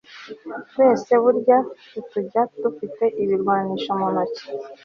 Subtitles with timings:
[0.69, 1.57] twese burya
[1.93, 4.43] rutujyana dufite ibirwanisho mu ntoki